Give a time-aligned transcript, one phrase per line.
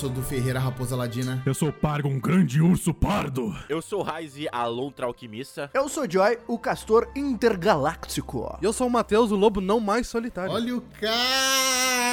[0.00, 1.42] sou do Ferreira Raposa Ladina.
[1.44, 3.54] Eu sou Pargo, um grande urso pardo.
[3.68, 5.70] Eu sou Raizi, a Lontra Alquimista.
[5.74, 8.56] Eu sou Joy, o castor intergaláctico.
[8.62, 10.54] E eu sou o Matheus, o lobo não mais solitário.
[10.54, 12.08] Olha o cara!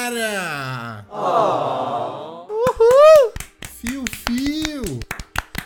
[2.50, 3.32] Uhul!
[3.62, 5.00] Fio, fio!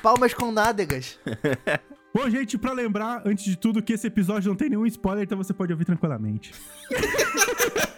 [0.00, 1.18] Palmas com nádegas.
[2.14, 5.36] Bom, gente, pra lembrar, antes de tudo, que esse episódio não tem nenhum spoiler, então
[5.36, 6.54] você pode ouvir tranquilamente.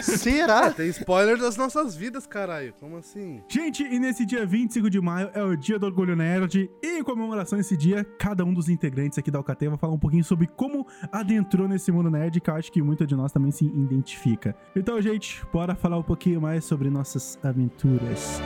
[0.00, 0.70] Será?
[0.74, 2.74] Tem spoiler das nossas vidas, caralho.
[2.78, 3.42] Como assim?
[3.48, 6.70] Gente, e nesse dia 25 de maio é o dia do Orgulho Nerd.
[6.82, 9.94] E em comemoração a esse dia, cada um dos integrantes aqui da Alcateia vai falar
[9.94, 13.32] um pouquinho sobre como adentrou nesse mundo nerd, que eu acho que muita de nós
[13.32, 14.54] também se identifica.
[14.74, 18.40] Então, gente, bora falar um pouquinho mais sobre nossas aventuras.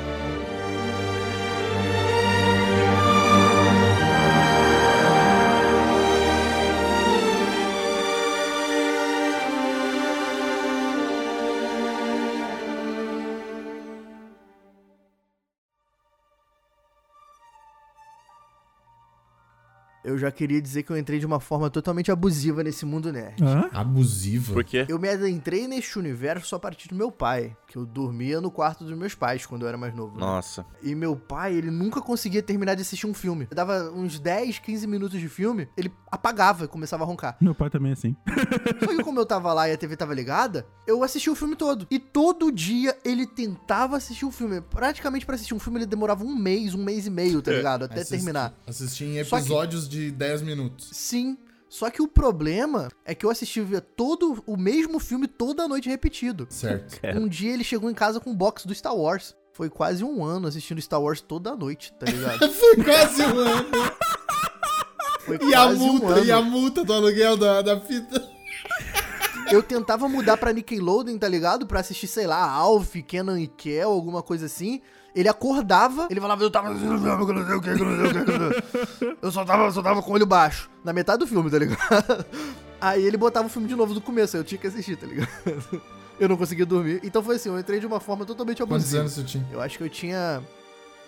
[20.04, 23.42] Eu já queria dizer que eu entrei de uma forma totalmente abusiva nesse mundo nerd.
[23.42, 23.70] Hã?
[23.72, 24.52] Abusivo.
[24.52, 24.84] Por quê?
[24.88, 28.84] Eu me adentrei neste universo a partir do meu pai, que eu dormia no quarto
[28.84, 30.14] dos meus pais quando eu era mais novo.
[30.14, 30.20] né?
[30.20, 30.66] Nossa.
[30.82, 33.46] E meu pai, ele nunca conseguia terminar de assistir um filme.
[33.50, 37.36] Eu dava uns 10, 15 minutos de filme, ele apagava e começava a roncar.
[37.40, 38.14] Meu pai também é assim.
[38.84, 41.56] Só que como eu tava lá e a TV tava ligada, eu assisti o filme
[41.56, 41.86] todo.
[41.90, 44.60] E todo dia ele tentava assistir o filme.
[44.60, 47.84] Praticamente pra assistir um filme ele demorava um mês, um mês e meio, tá ligado?
[47.86, 48.54] Até Assisti- terminar.
[48.66, 50.88] Assisti em Só que- episódios de 10 minutos.
[50.92, 51.38] Sim.
[51.68, 56.46] Só que o problema é que eu assistia todo o mesmo filme toda noite repetido.
[56.50, 57.00] Certo.
[57.18, 59.34] Um dia ele chegou em casa com um box do Star Wars.
[59.52, 62.38] Foi quase um ano assistindo Star Wars toda noite, tá ligado?
[62.50, 63.68] Foi quase um ano.
[65.20, 66.24] Foi E a quase um multa, ano.
[66.24, 68.28] e a multa do aluguel da, da fita.
[69.50, 71.66] Eu tentava mudar pra Nickelodeon, tá ligado?
[71.66, 74.80] Pra assistir, sei lá, Alf, Kenan e Kel, alguma coisa assim.
[75.14, 76.74] Ele acordava, ele falava, eu tava.
[79.22, 80.68] Eu só tava, só tava com o olho baixo.
[80.82, 82.26] Na metade do filme, tá ligado?
[82.80, 85.06] Aí ele botava o filme de novo do começo, aí eu tinha que assistir, tá
[85.06, 85.28] ligado?
[86.20, 87.00] Eu não conseguia dormir.
[87.02, 89.00] Então foi assim, eu entrei de uma forma totalmente Quantos abusiva.
[89.00, 89.44] anos você tinha?
[89.50, 90.40] Eu acho que eu tinha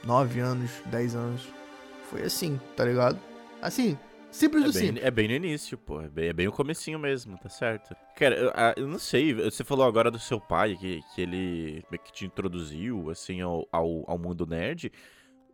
[0.05, 1.43] 9 anos, 10 anos.
[2.11, 3.17] Foi assim, tá ligado?
[3.63, 3.97] Assim,
[4.37, 5.05] simples É do bem, simples.
[5.05, 6.01] é bem no início, pô.
[6.01, 7.95] É bem, é bem o comecinho mesmo, tá certo.
[8.17, 12.13] Cara, eu, eu não sei, você falou agora do seu pai, que, que ele que
[12.13, 14.93] te introduziu, assim, ao, ao, ao mundo nerd.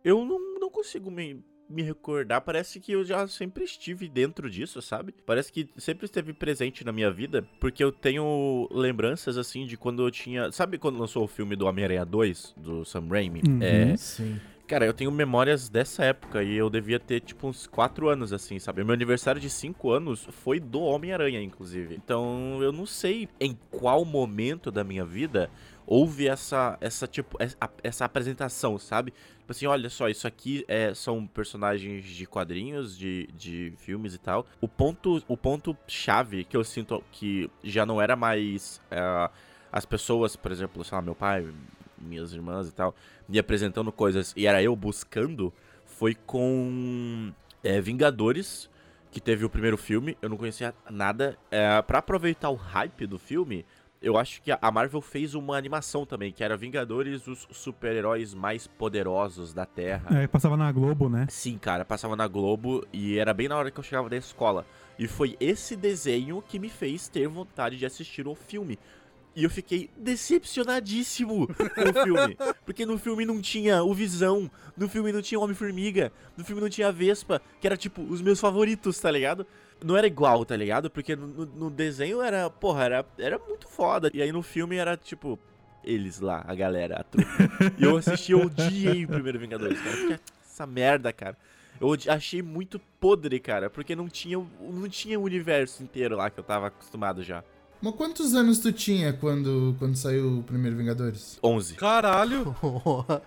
[0.03, 4.81] Eu não, não consigo me, me recordar, parece que eu já sempre estive dentro disso,
[4.81, 5.13] sabe?
[5.25, 10.05] Parece que sempre esteve presente na minha vida, porque eu tenho lembranças, assim, de quando
[10.05, 10.51] eu tinha...
[10.51, 13.41] Sabe quando lançou o filme do Homem-Aranha 2, do Sam Raimi?
[13.47, 13.59] Uhum.
[13.61, 14.39] É, Sim.
[14.73, 18.57] Cara, eu tenho memórias dessa época e eu devia ter, tipo, uns 4 anos, assim,
[18.57, 18.83] sabe?
[18.83, 21.93] Meu aniversário de 5 anos foi do Homem-Aranha, inclusive.
[21.93, 25.47] Então, eu não sei em qual momento da minha vida
[25.85, 27.37] houve essa, essa tipo,
[27.83, 29.13] essa apresentação, sabe?
[29.37, 34.17] Tipo assim, olha só, isso aqui é, são personagens de quadrinhos, de, de filmes e
[34.17, 34.43] tal.
[34.59, 39.29] O ponto, o ponto chave que eu sinto que já não era mais é,
[39.71, 41.47] as pessoas, por exemplo, sei lá, meu pai,
[42.03, 42.93] minhas irmãs e tal,
[43.27, 45.53] me apresentando coisas e era eu buscando,
[45.85, 47.31] foi com
[47.63, 48.69] é, Vingadores,
[49.11, 51.37] que teve o primeiro filme, eu não conhecia nada.
[51.49, 53.65] É, para aproveitar o hype do filme,
[54.03, 58.67] eu acho que a Marvel fez uma animação também, que era Vingadores, os super-heróis mais
[58.67, 60.21] poderosos da Terra.
[60.21, 61.25] É, passava na Globo, né?
[61.29, 64.65] Sim, cara, passava na Globo e era bem na hora que eu chegava da escola.
[64.99, 68.77] E foi esse desenho que me fez ter vontade de assistir o filme.
[69.35, 72.37] E eu fiquei decepcionadíssimo com o filme.
[72.65, 76.61] Porque no filme não tinha o Visão, no filme não tinha o Homem-Formiga, no filme
[76.61, 79.45] não tinha a Vespa, que era tipo os meus favoritos, tá ligado?
[79.83, 80.89] Não era igual, tá ligado?
[80.89, 84.09] Porque no, no- desenho era, porra, era, era muito foda.
[84.13, 85.37] E aí no filme era tipo,
[85.83, 87.27] eles lá, a galera, a trupe.
[87.77, 89.97] E eu assisti, eu odiei o primeiro Vingadores, cara.
[89.97, 91.35] Porque essa merda, cara.
[91.81, 96.39] Eu achei muito podre, cara, porque não tinha, não tinha o universo inteiro lá que
[96.39, 97.43] eu tava acostumado já.
[97.83, 101.37] Mas quantos anos tu tinha quando, quando saiu o primeiro Vingadores?
[101.43, 101.75] 11.
[101.75, 102.55] Caralho.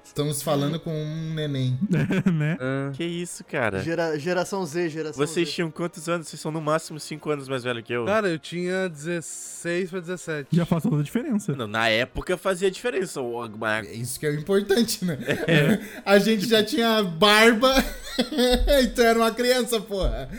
[0.03, 1.79] Estamos falando com um neném.
[2.33, 2.57] né?
[2.95, 3.83] Que isso, cara?
[3.83, 5.55] Gera- geração Z, geração Vocês Z.
[5.55, 6.29] tinham quantos anos?
[6.29, 8.07] Vocês são no máximo 5 anos mais velho que eu.
[8.07, 10.49] Cara, eu tinha 16 pra 17.
[10.57, 11.55] Já faz toda a diferença.
[11.55, 13.21] Não, na época fazia diferença.
[13.59, 15.19] mas- É isso que é o importante, né?
[16.03, 17.75] A gente já tinha barba
[18.83, 20.31] e tu era uma criança, porra.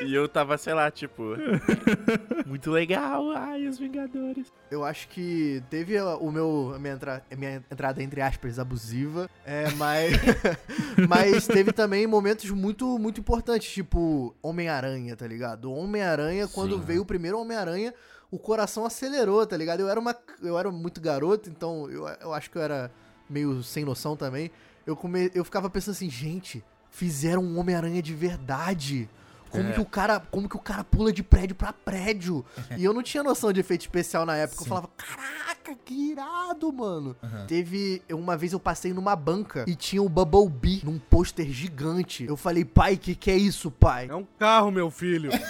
[0.00, 1.34] E eu tava, sei lá, tipo.
[2.46, 3.30] Muito legal.
[3.32, 4.52] Ai, os Vingadores.
[4.70, 8.58] Eu acho que teve a- o meu, a minha, entra- a minha entrada, entre aspas,
[8.58, 10.12] abusiva, é, mas,
[11.08, 15.72] mas teve também momentos muito, muito importantes, tipo Homem-Aranha, tá ligado?
[15.72, 16.82] Homem-Aranha, quando Sim.
[16.82, 17.94] veio o primeiro Homem-Aranha,
[18.30, 19.80] o coração acelerou, tá ligado?
[19.80, 22.90] Eu era, uma, eu era muito garoto, então eu, eu acho que eu era
[23.28, 24.50] meio sem noção também.
[24.86, 29.08] Eu, come, eu ficava pensando assim, gente, fizeram um Homem-Aranha de verdade.
[29.50, 29.72] Como, É.
[29.72, 32.44] que o cara, como que o cara pula de prédio pra prédio?
[32.76, 34.60] E eu não tinha noção de efeito especial na época.
[34.60, 34.68] Eu Sim.
[34.68, 37.16] falava, caraca, que irado, mano.
[37.22, 37.46] Aham.
[37.46, 38.02] Teve.
[38.10, 42.24] Uma vez eu passei numa banca e tinha o Bumblebee num pôster gigante.
[42.24, 44.06] Eu falei, pai, que que é isso, pai?
[44.10, 45.30] É um carro, meu filho.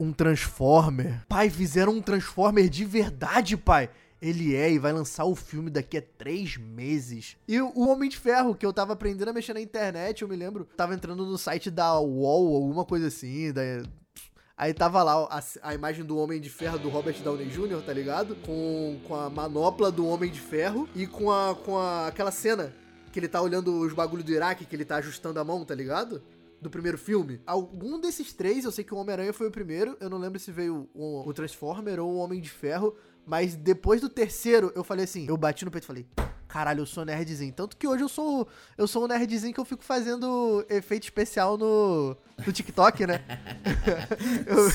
[0.00, 1.22] Um Transformer.
[1.28, 3.90] Pai, fizeram um Transformer de verdade, pai.
[4.20, 7.36] Ele é e vai lançar o filme daqui a três meses.
[7.46, 10.36] E o Homem de Ferro, que eu tava aprendendo a mexer na internet, eu me
[10.36, 13.62] lembro, tava entrando no site da UOL, alguma coisa assim, da...
[14.56, 17.92] Aí tava lá a, a imagem do Homem de Ferro do Robert Downey Jr., tá
[17.92, 18.34] ligado?
[18.44, 22.74] Com, com a manopla do Homem de Ferro e com, a, com a, aquela cena
[23.12, 25.76] que ele tá olhando os bagulho do Iraque, que ele tá ajustando a mão, tá
[25.76, 26.20] ligado?
[26.60, 27.40] Do primeiro filme.
[27.46, 30.50] Algum desses três, eu sei que o Homem-Aranha foi o primeiro, eu não lembro se
[30.50, 32.96] veio o, o Transformer ou o Homem de Ferro,
[33.28, 36.06] mas depois do terceiro, eu falei assim, eu bati no peito e falei,
[36.48, 37.52] caralho, eu sou nerdzinho.
[37.52, 38.48] Tanto que hoje eu sou
[38.78, 42.16] eu sou um nerdzinho que eu fico fazendo efeito especial no,
[42.46, 43.20] no TikTok, né?
[44.46, 44.70] Eu-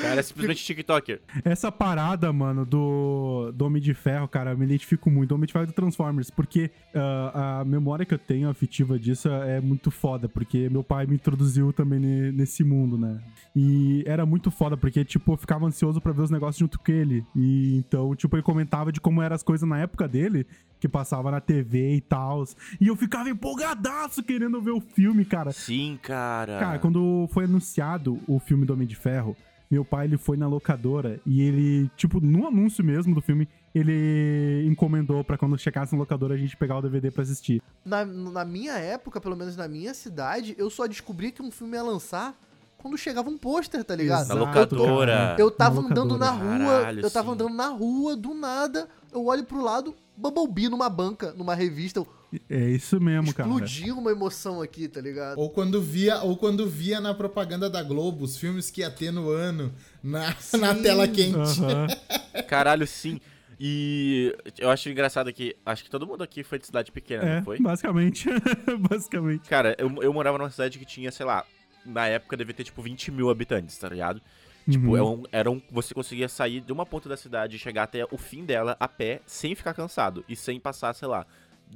[0.00, 1.20] Cara, é simplesmente TikToker.
[1.44, 5.28] Essa parada, mano, do, do Homem de Ferro, cara, eu me identifico muito.
[5.30, 9.28] Do Homem de Ferro do Transformers, porque ah, a memória que eu tenho afetiva disso
[9.28, 13.20] é muito foda, porque meu pai me introduziu também ne- nesse mundo, né?
[13.54, 16.92] E era muito foda, porque, tipo, eu ficava ansioso pra ver os negócios junto com
[16.92, 17.24] ele.
[17.34, 20.46] E então, tipo, ele comentava de como eram as coisas na época dele,
[20.80, 22.44] que passava na TV e tal.
[22.80, 25.52] E eu ficava empolgadaço querendo ver o filme, cara.
[25.52, 26.58] Sim, cara.
[26.58, 29.36] Cara, quando foi anunciado o filme do Homem de Ferro,
[29.70, 34.64] meu pai ele foi na locadora e ele, tipo, no anúncio mesmo do filme, ele
[34.66, 37.62] encomendou pra quando chegasse na locadora a gente pegar o DVD pra assistir.
[37.84, 41.76] na, na minha época, pelo menos na minha cidade, eu só descobri que um filme
[41.76, 42.34] ia lançar
[42.78, 44.28] quando chegava um pôster, tá ligado?
[44.28, 44.38] Na Exato,
[44.76, 45.12] locadora.
[45.12, 45.36] cara.
[45.40, 46.58] Eu tava Na andando na locadora.
[46.64, 47.34] rua, Caralho, eu tava sim.
[47.34, 52.04] andando na rua, do nada, eu olho pro lado, Bumblebee numa banca, numa revista,
[52.50, 53.48] É isso mesmo, cara.
[53.48, 55.38] explodiu uma emoção aqui, tá ligado?
[55.38, 59.12] Ou quando via, ou quando via na propaganda da Globo os filmes que ia ter
[59.12, 59.72] no ano
[60.02, 61.36] na, na tela quente.
[61.38, 61.86] Aham.
[62.48, 63.20] Caralho, sim.
[63.60, 67.36] E eu acho engraçado que acho que todo mundo aqui foi de cidade pequena, É,
[67.36, 67.58] não foi?
[67.60, 68.28] basicamente.
[68.90, 69.48] basicamente.
[69.48, 71.44] Cara, eu, eu morava numa cidade que tinha, sei lá,
[71.84, 74.20] na época devia ter tipo 20 mil habitantes, tá ligado?
[74.68, 74.96] Tipo, Uhum.
[74.96, 78.04] é um- era um, você conseguia sair de uma ponta da cidade e chegar até
[78.10, 80.24] o fim dela a pé, sem ficar cansado.
[80.28, 81.26] E sem passar, sei lá,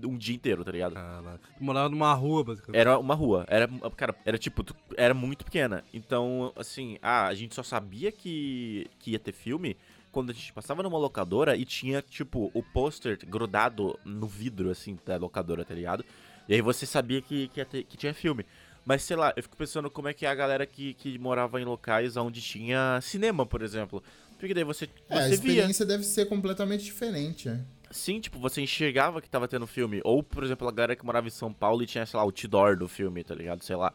[0.05, 0.94] um dia inteiro, tá ligado?
[0.94, 1.41] Caraca.
[1.61, 2.81] Morava numa rua, basicamente.
[2.81, 4.65] Era uma rua, era, cara, era tipo,
[4.97, 5.83] era muito pequena.
[5.93, 9.77] Então, assim, ah, a gente só sabia que, que ia ter filme
[10.11, 14.99] quando a gente passava numa locadora e tinha, tipo, o pôster grudado no vidro, assim,
[15.06, 16.05] da locadora, tá ligado?
[16.49, 18.44] E aí você sabia que, que, ia ter- que tinha filme.
[18.84, 21.61] Mas, sei lá, eu fico pensando como é que é a galera que, que morava
[21.61, 24.02] em locais onde tinha cinema, por exemplo.
[24.38, 25.34] Porque daí você, É, a você via.
[25.34, 27.49] experiência deve ser completamente diferente.
[27.49, 27.61] é.
[27.93, 30.01] Sim, tipo, você enxergava que tava tendo filme.
[30.03, 32.27] Ou, por exemplo, a galera que morava em São Paulo e tinha, sei lá, o
[32.29, 33.62] outdoor do filme, tá ligado?
[33.62, 33.93] Sei lá.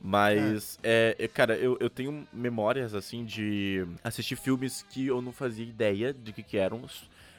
[0.00, 5.32] Mas, é, é, cara, eu, eu tenho memórias, assim, de assistir filmes que eu não
[5.32, 6.82] fazia ideia de que que eram.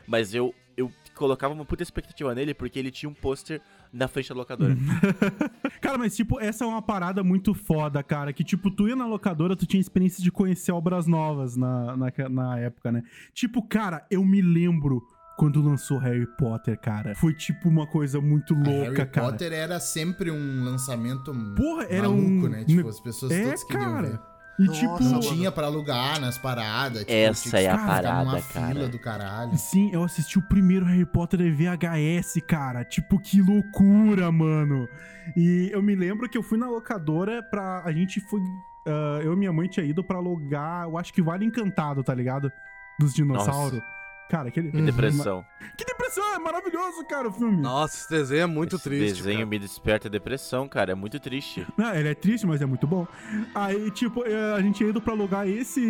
[0.05, 4.29] Mas eu, eu colocava uma puta expectativa nele porque ele tinha um pôster na frente
[4.29, 4.75] da locadora.
[5.81, 8.33] Cara, mas tipo, essa é uma parada muito foda, cara.
[8.33, 12.11] Que tipo, tu ia na locadora, tu tinha experiência de conhecer obras novas na, na,
[12.29, 13.03] na época, né?
[13.33, 15.01] Tipo, cara, eu me lembro
[15.37, 17.13] quando lançou Harry Potter, cara.
[17.15, 19.31] Foi tipo uma coisa muito louca, Harry cara.
[19.31, 22.63] Potter era sempre um lançamento Porra, era maluco, um- né?
[22.63, 24.07] Tipo, as pessoas É, todas queriam cara.
[24.09, 24.19] ver.
[24.59, 25.03] E Nossa, tipo.
[25.03, 27.01] Não tinha pra alugar nas paradas.
[27.01, 28.67] Tipo, Essa tinha que é a parada, numa cara.
[28.67, 29.57] fila do caralho.
[29.57, 32.83] Sim, eu assisti o primeiro Harry Potter em VHS, cara.
[32.83, 34.87] Tipo, que loucura, mano.
[35.35, 37.83] E eu me lembro que eu fui na locadora pra.
[37.85, 38.41] A gente foi.
[38.87, 42.13] ah, eu e minha mãe tinha ido pra alugar, eu acho que Vale Encantado, tá
[42.15, 42.51] ligado?
[42.99, 43.79] Dos dinossauros.
[44.29, 44.71] Cara, aquele.
[44.71, 45.45] Que depressão.
[45.77, 46.35] Que depressão!
[46.35, 47.61] É maravilhoso, cara, o filme.
[47.61, 49.17] Nossa, esse desenho é muito Esse triste.
[49.17, 49.45] desenho cara.
[49.49, 50.91] me desperta depressão, cara.
[50.91, 51.65] É muito triste.
[51.77, 53.07] Não, ele é triste, mas é muito bom.
[53.55, 55.81] Aí, tipo, eh, a gente ia indo pra alugar esse,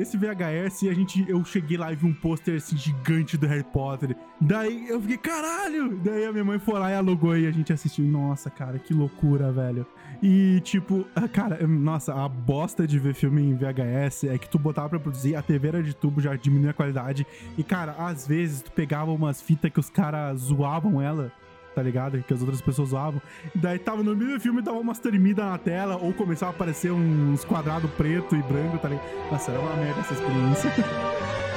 [0.00, 3.46] esse VHS e a gente, eu cheguei lá e vi um pôster assim, gigante do
[3.46, 4.16] Harry Potter.
[4.40, 5.96] Daí eu fiquei, caralho!
[6.02, 8.04] Daí a minha mãe foi lá e alugou e a gente assistiu.
[8.04, 9.86] Nossa, cara, que loucura, velho.
[10.22, 14.58] E, tipo, ah, cara, nossa, a bosta de ver filme em VHS é que tu
[14.58, 17.26] botava pra produzir, a TV era de tubo, já diminuía a qualidade.
[17.56, 21.32] E, cara, às vezes tu pegava umas fitas que os caras zoavam ela
[21.74, 22.22] tá ligado?
[22.22, 23.20] Que as outras pessoas zoavam.
[23.52, 26.92] Daí tava no meio do filme, dava umas tremidas na tela, ou começava a aparecer
[26.92, 29.04] uns quadrados preto e branco, tá ligado?
[29.30, 30.72] Nossa, era uma merda essa experiência.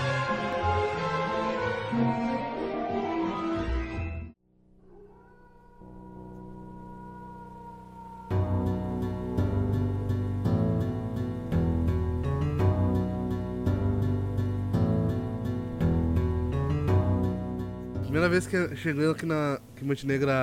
[18.29, 20.34] primeira vez que chegou aqui na aqui em Montenegra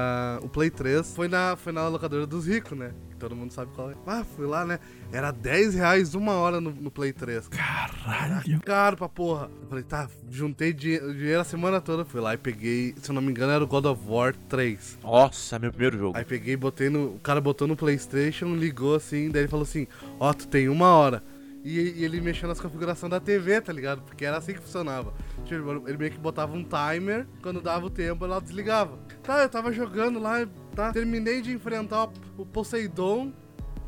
[0.42, 2.92] o Play 3 foi na, foi na locadora dos ricos, né?
[3.10, 3.94] Que todo mundo sabe qual é.
[4.06, 4.78] Ah, fui lá, né?
[5.12, 7.48] Era 10 reais uma hora no, no Play 3.
[7.48, 8.60] Caralho.
[8.60, 9.50] Caro pra porra.
[9.62, 12.04] Eu falei, tá, juntei dinhe- dinheiro a semana toda.
[12.04, 14.98] Fui lá e peguei, se eu não me engano, era o God of War 3.
[15.02, 16.16] Nossa, meu primeiro jogo.
[16.18, 17.14] Aí peguei, botei no.
[17.14, 19.86] O cara botou no Playstation, ligou assim, daí ele falou assim,
[20.18, 21.22] ó, tu tem uma hora.
[21.64, 24.02] E, e ele mexeu nas configurações da TV, tá ligado?
[24.02, 25.14] Porque era assim que funcionava.
[25.47, 28.99] Tipo, ele meio que botava um timer, quando dava o tempo ela desligava.
[29.23, 30.92] Tá, eu tava jogando lá, tá?
[30.92, 33.33] Terminei de enfrentar o, Poseidon,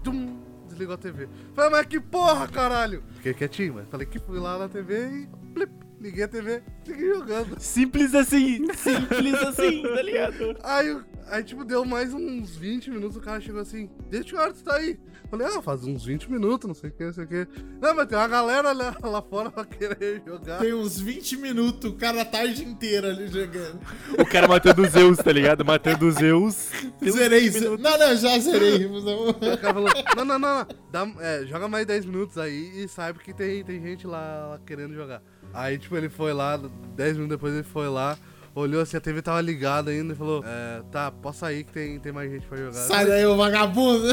[0.02, 1.28] tum, desligou a TV.
[1.54, 3.04] Falei, mas que porra, caralho!
[3.16, 7.06] Fiquei quietinho, mas falei que fui lá na TV e blip, liguei a TV, segui
[7.08, 7.58] jogando.
[7.60, 10.56] Simples assim, simples assim, tá ligado?
[10.62, 10.96] Aí,
[11.28, 14.62] aí, tipo, deu mais uns 20 minutos, o cara chegou assim, desde que hora tu
[14.62, 14.98] tá aí?
[15.28, 17.48] Falei, ah, faz uns 20 minutos, não sei o que, não sei o que.
[17.80, 20.58] Não, mas tem uma galera lá, lá fora pra querer jogar.
[20.60, 23.80] Tem uns 20 minutos, o cara a tarde inteira ali jogando.
[24.20, 25.64] O cara matando os Zeus, tá ligado?
[25.64, 26.70] Matando os Zeus.
[27.02, 27.40] Zerei.
[27.48, 27.82] 20 ze- minutos.
[27.82, 28.86] Não, não, já zerei.
[28.86, 30.66] não- O cara falou, não, não, não, não.
[30.92, 34.60] Dá, é, joga mais 10 minutos aí e saiba que tem, tem gente lá, lá
[34.64, 35.20] querendo jogar.
[35.56, 36.60] Aí, tipo, ele foi lá,
[36.96, 38.16] 10 minutos depois ele foi lá,
[38.54, 41.98] olhou assim, a TV tava ligada ainda e falou, é, tá, posso sair que tem,
[41.98, 42.72] tem mais gente pra jogar.
[42.72, 44.06] Sai daí, ô vagabundo.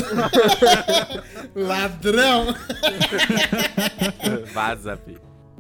[1.56, 2.48] Ladrão.
[4.54, 5.18] Vaza, fi.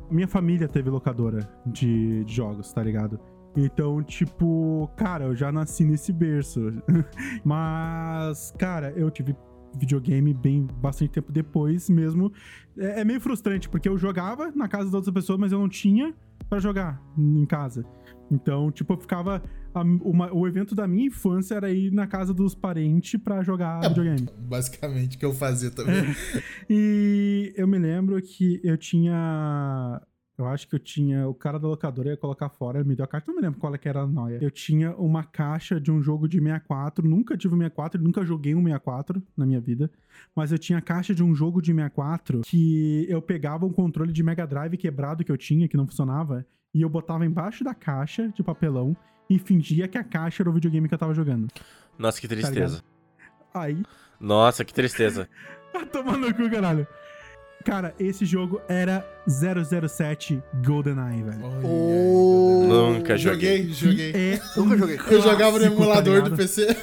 [0.09, 3.19] Minha família teve locadora de, de jogos, tá ligado?
[3.55, 6.73] Então, tipo, cara, eu já nasci nesse berço.
[7.43, 9.35] Mas, cara, eu tive
[9.77, 12.31] videogame bem bastante tempo depois mesmo.
[12.77, 15.69] É, é meio frustrante, porque eu jogava na casa das outras pessoas, mas eu não
[15.69, 16.13] tinha
[16.49, 17.85] pra jogar em casa.
[18.31, 19.41] Então, tipo, eu ficava.
[19.75, 23.83] a- uma- o evento da minha infância era ir na casa dos parentes pra jogar
[23.83, 24.29] É, videogame.
[24.47, 25.93] Basicamente, o que eu fazia também.
[26.69, 29.99] E eu me lembro que eu tinha.
[30.43, 31.27] Eu acho que eu tinha.
[31.27, 33.25] O cara da locadora ia colocar fora, ele me deu a caixa.
[33.27, 34.39] Não me lembro qual que era a noia.
[34.41, 37.07] Eu tinha uma caixa de um jogo de 64.
[37.07, 39.89] Nunca tive um 64, nunca joguei um 64 na minha vida.
[40.35, 44.11] Mas eu tinha a caixa de um jogo de 64 que eu pegava um controle
[44.11, 47.73] de Mega Drive quebrado que eu tinha, que não funcionava, e eu botava embaixo da
[47.73, 48.95] caixa de papelão
[49.29, 51.47] e fingia que a caixa era o videogame que eu tava jogando.
[51.97, 52.83] Nossa, que tristeza.
[53.53, 53.81] Aí
[54.19, 55.29] Nossa, que tristeza.
[55.73, 56.85] Tá tomando no cu, caralho.
[57.63, 61.39] Cara, esse jogo era 007 GoldenEye, velho.
[61.63, 62.65] Oh.
[62.67, 64.11] Nunca Joguei, joguei.
[64.13, 64.99] É Nunca um joguei.
[65.09, 66.35] Eu jogava no clássico, tá emulador do?
[66.35, 66.67] PC.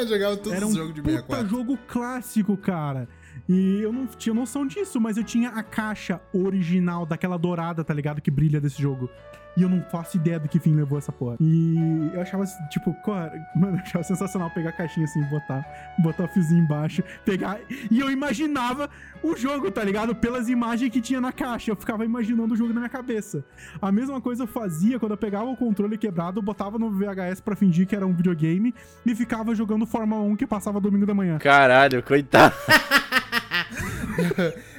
[0.00, 1.48] eu jogava todos Era os um jogos de puta 64.
[1.48, 3.08] jogo clássico, cara.
[3.48, 7.94] E eu não tinha noção disso, mas eu tinha a caixa original daquela dourada, tá
[7.94, 8.20] ligado?
[8.20, 9.08] Que brilha desse jogo.
[9.58, 11.36] E eu não faço ideia do que fim levou essa porra.
[11.40, 15.66] E eu achava, tipo, cara, mano, eu achava sensacional pegar a caixinha assim, botar,
[15.98, 17.58] botar o fiozinho embaixo, pegar.
[17.90, 18.88] E eu imaginava
[19.20, 20.14] o jogo, tá ligado?
[20.14, 21.72] Pelas imagens que tinha na caixa.
[21.72, 23.44] Eu ficava imaginando o jogo na minha cabeça.
[23.82, 27.56] A mesma coisa eu fazia quando eu pegava o controle quebrado, botava no VHS pra
[27.56, 28.72] fingir que era um videogame
[29.04, 31.36] e ficava jogando Fórmula 1 que passava domingo da manhã.
[31.38, 32.54] Caralho, coitado.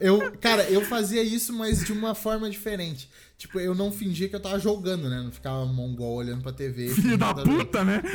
[0.00, 3.08] Eu, cara, eu fazia isso, mas de uma forma diferente.
[3.36, 5.20] Tipo, eu não fingia que eu tava jogando, né?
[5.22, 6.88] Não ficava mongol olhando pra TV.
[6.88, 8.02] Filho da eu puta, né?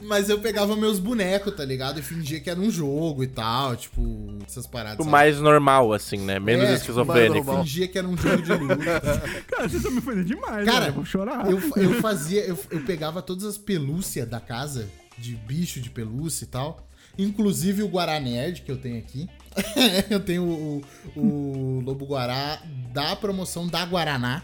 [0.00, 1.98] Mas eu pegava meus bonecos, tá ligado?
[1.98, 4.98] E fingia que era um jogo e tal, tipo, essas paradas.
[4.98, 5.10] O sabe?
[5.10, 6.38] mais normal, assim, né?
[6.38, 7.46] Menos É, esquizofrênico.
[7.46, 7.64] normal.
[7.64, 9.00] Fingia que era um jogo de luta.
[9.48, 10.86] Cara, vocês estão me fazendo demais, Cara, cara.
[10.88, 11.50] Eu vou chorar.
[11.50, 16.44] Eu, eu fazia, eu, eu pegava todas as pelúcias da casa, de bicho de pelúcia
[16.44, 16.86] e tal.
[17.18, 19.28] Inclusive o Guará Nerd que eu tenho aqui.
[20.08, 20.82] eu tenho o,
[21.16, 24.42] o Lobo Guará da promoção da Guaraná.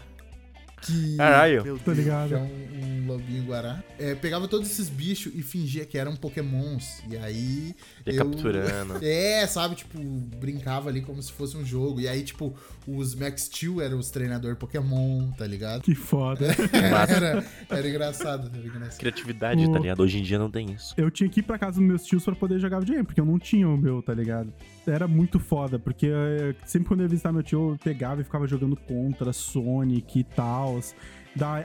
[0.81, 1.63] Que Caralho.
[1.63, 1.97] Meu Deus.
[1.97, 2.27] ligado.
[2.29, 3.83] que é um, um lobinho guará.
[3.97, 7.01] É, pegava todos esses bichos e fingia que eram pokémons.
[7.09, 7.75] E aí.
[8.05, 8.99] Ia eu- capturando.
[9.03, 9.75] É, sabe?
[9.75, 9.99] Tipo,
[10.39, 11.99] brincava ali como se fosse um jogo.
[11.99, 12.55] E aí, tipo,
[12.87, 15.81] os Max Steel eram os treinadores Pokémon, tá ligado?
[15.81, 16.47] Que foda.
[16.91, 17.13] Massa.
[17.13, 18.99] Era, era engraçado, era engraçado.
[18.99, 20.01] Criatividade, O- tá ligado?
[20.01, 20.93] Hoje em dia não tem isso.
[20.97, 23.25] eu tinha que ir pra casa dos meus tios pra poder jogar videogame, porque eu
[23.25, 24.53] não tinha o meu, tá ligado?
[24.91, 28.23] Era muito foda, porque eh, sempre quando eu ia visitar meu tio, eu pegava e
[28.23, 30.79] ficava jogando contra Sonic e tal.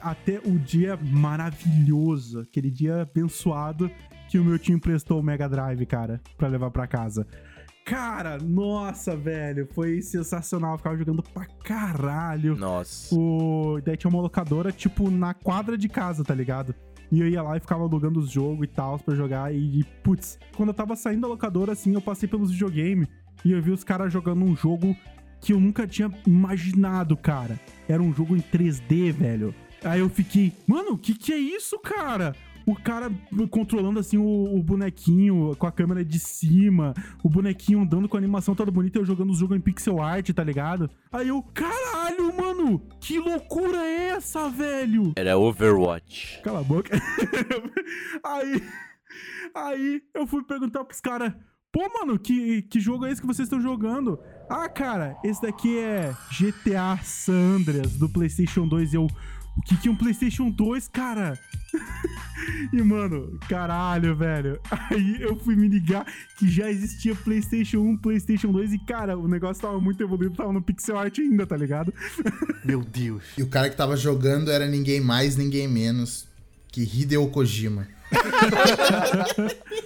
[0.03, 3.91] Até o dia maravilhoso, aquele dia abençoado
[4.29, 7.27] que o meu tio emprestou o Mega Drive, cara, pra levar pra casa.
[7.85, 10.73] Cara, nossa, velho, foi sensacional.
[10.73, 12.57] Eu ficava jogando pra caralho.
[12.57, 13.15] Nossa.
[13.15, 13.79] O...
[13.85, 16.75] Daí tinha uma locadora, tipo, na quadra de casa, tá ligado?
[17.11, 19.55] E eu ia lá e ficava alugando os jogos e tal pra jogar.
[19.55, 23.09] E, e, putz, quando eu tava saindo da locadora, assim, eu passei pelos videogames
[23.45, 24.97] e eu vi os caras jogando um jogo
[25.41, 27.61] que eu nunca tinha imaginado, cara.
[27.89, 29.55] Era um jogo em 3D, velho.
[29.83, 32.35] Aí eu fiquei, mano, o que que é isso, cara?
[32.67, 33.11] O cara
[33.51, 38.21] controlando assim o, o bonequinho com a câmera de cima, o bonequinho andando com a
[38.21, 40.91] animação toda bonita eu jogando o jogo em pixel art, tá ligado?
[41.13, 45.13] Aí eu, caralho, mano, que loucura é essa, velho?
[45.17, 46.41] Era Overwatch.
[46.43, 46.91] Cala a boca.
[48.25, 48.63] aí,
[49.55, 51.33] aí eu fui perguntar pros caras,
[51.73, 54.19] pô, mano, que, que jogo é esse que vocês estão jogando?
[54.49, 58.93] Ah, cara, esse daqui é GTA San Andreas do PlayStation 2.
[58.93, 59.07] E eu,
[59.57, 61.39] o que que é um PlayStation 2, cara?
[62.73, 64.61] e, mano, caralho, velho.
[64.71, 66.07] Aí eu fui me ligar
[66.37, 70.53] que já existia PlayStation 1, PlayStation 2 e, cara, o negócio tava muito evoluído, tava
[70.53, 71.93] no pixel art ainda, tá ligado?
[72.65, 73.23] Meu Deus.
[73.39, 76.29] E o cara que tava jogando era ninguém mais, ninguém menos
[76.69, 77.87] que Hideo Kojima.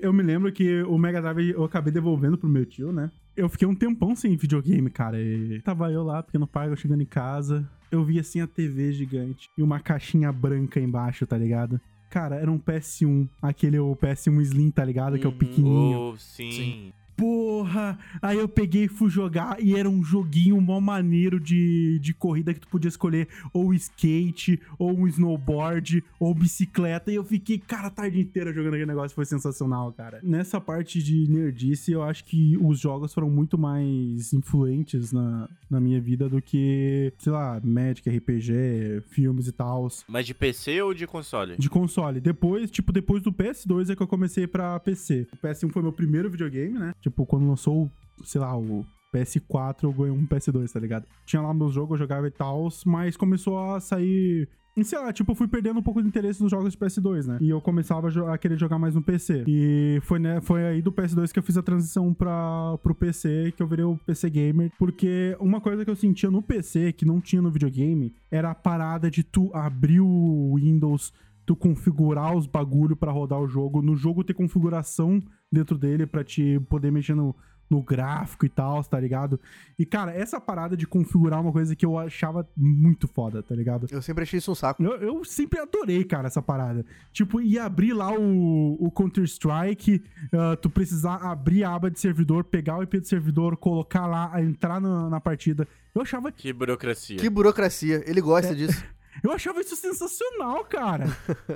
[0.00, 3.10] Eu me lembro que o Mega Drive eu acabei devolvendo pro meu tio, né?
[3.36, 5.20] Eu fiquei um tempão sem videogame, cara.
[5.20, 7.68] E tava eu lá, pequeno pai, eu chegando em casa.
[7.90, 11.80] Eu vi assim a TV gigante e uma caixinha branca embaixo, tá ligado?
[12.08, 15.18] Cara, era um PS1, aquele o PS1 Slim, tá ligado?
[15.18, 15.98] Que é o pequenininho.
[15.98, 16.50] Oh, sim.
[16.50, 16.92] Sim.
[17.20, 17.98] Porra!
[18.22, 22.54] Aí eu peguei e fui jogar e era um joguinho mó maneiro de, de corrida
[22.54, 27.12] que tu podia escolher ou skate, ou um snowboard, ou bicicleta.
[27.12, 29.14] E eu fiquei, cara, a tarde inteira jogando aquele negócio.
[29.14, 30.20] Foi sensacional, cara.
[30.22, 35.78] Nessa parte de nerdice, eu acho que os jogos foram muito mais influentes na, na
[35.78, 39.88] minha vida do que, sei lá, Magic, RPG, filmes e tal.
[40.08, 41.56] Mas de PC ou de console?
[41.58, 42.18] De console.
[42.18, 45.26] Depois, tipo, depois do PS2 é que eu comecei pra PC.
[45.34, 46.94] O PS1 foi meu primeiro videogame, né?
[46.98, 47.90] Tipo, quando lançou,
[48.24, 51.06] sei lá, o PS4, eu ganhei um PS2, tá ligado?
[51.26, 54.48] Tinha lá meus jogos, eu jogava e tal, mas começou a sair.
[54.82, 57.38] Sei lá, tipo, eu fui perdendo um pouco de interesse nos jogos de PS2, né?
[57.40, 59.44] E eu começava a, a querer jogar mais no PC.
[59.46, 63.52] E foi, né, foi aí do PS2 que eu fiz a transição pra, pro PC,
[63.56, 64.70] que eu virei o PC Gamer.
[64.78, 68.54] Porque uma coisa que eu sentia no PC, que não tinha no videogame, era a
[68.54, 71.12] parada de tu abrir o Windows,
[71.50, 76.22] tu configurar os bagulho pra rodar o jogo, no jogo ter configuração dentro dele pra
[76.22, 77.34] te poder mexer no,
[77.68, 79.40] no gráfico e tal, tá ligado?
[79.76, 83.88] E cara, essa parada de configurar uma coisa que eu achava muito foda, tá ligado?
[83.90, 84.80] Eu sempre achei isso um saco.
[84.80, 86.86] Eu, eu sempre adorei, cara, essa parada.
[87.12, 92.44] Tipo, ia abrir lá o, o Counter-Strike, ah, tu precisar abrir a aba de servidor,
[92.44, 95.66] pegar o IP do servidor, colocar lá, entrar na, na partida.
[95.92, 97.16] Eu achava, Que burocracia.
[97.16, 98.04] Que burocracia.
[98.06, 98.84] Ele gosta disso.
[99.22, 101.06] eu achava isso sensacional, cara.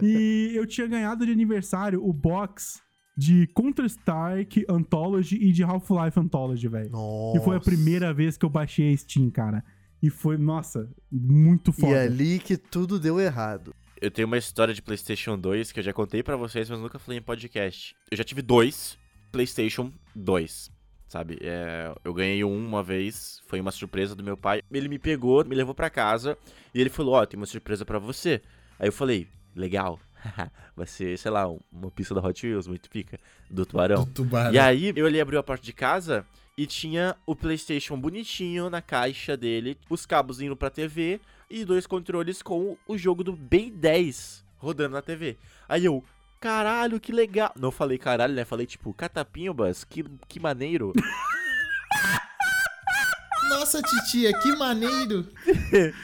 [0.03, 2.83] e eu tinha ganhado de aniversário o box
[3.17, 6.91] de Counter-Strike Anthology e de Half-Life Anthology, velho.
[7.37, 9.65] E foi a primeira vez que eu baixei a Steam, cara.
[10.03, 11.93] E foi, nossa, muito E foda.
[11.95, 13.75] é ali que tudo deu errado.
[14.01, 16.99] Eu tenho uma história de PlayStation 2 que eu já contei pra vocês, mas nunca
[16.99, 17.95] falei em podcast.
[18.11, 18.99] Eu já tive dois
[19.33, 20.71] PlayStation 2,
[21.15, 21.39] sabe?
[21.41, 24.63] É, eu ganhei um uma vez, foi uma surpresa do meu pai.
[24.73, 26.37] Ele me pegou, me levou pra casa
[26.75, 28.43] e ele falou: Ó, tem uma surpresa pra você.
[28.81, 30.01] Aí eu falei: Legal.
[30.77, 33.17] Vai ser, sei lá, um- uma pista da Hot Wheels, muito pica,
[33.49, 34.05] do tubarão.
[34.05, 34.53] Do tubarão.
[34.53, 36.27] E aí, eu ali abriu a porta de casa
[36.59, 41.87] e tinha o PlayStation bonitinho na caixa dele, os cabos indo pra TV e dois
[41.87, 45.37] controles com o jogo do Ben 10 rodando na TV.
[45.69, 46.03] Aí eu,
[46.45, 47.51] caralho, que legal.
[47.59, 48.45] Não falei caralho, né?
[48.45, 50.93] Falei tipo, catapimbas, que, que maneiro.
[53.49, 55.27] Nossa, titia, que maneiro.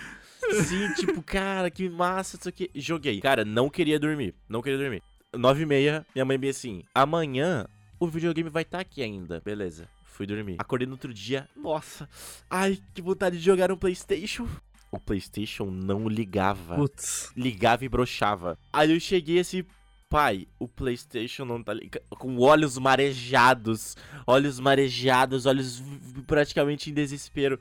[0.65, 2.71] Sim, tipo, cara, que massa, isso aqui.
[2.75, 3.21] Joguei.
[3.21, 4.35] Cara, não queria dormir.
[4.49, 5.03] Não queria dormir.
[5.35, 7.67] Nove e meia, minha mãe bem assim, amanhã
[8.01, 9.43] o videogame vai estar aqui ainda.
[9.45, 9.87] Beleza.
[10.05, 10.57] Fui dormir.
[10.59, 11.47] Acordei no outro dia.
[11.55, 12.09] Nossa.
[12.49, 14.49] Ai, que vontade de jogar um Playstation.
[14.91, 16.77] O Playstation não ligava.
[16.77, 17.31] Putz.
[17.37, 18.59] Ligava e brochava.
[18.73, 19.65] Aí eu cheguei assim,
[20.11, 22.03] pai, o Playstation não tá ligado.
[22.11, 23.97] Com olhos marejados.
[24.27, 25.83] Olhos marejados, olhos
[26.27, 27.59] praticamente em desespero.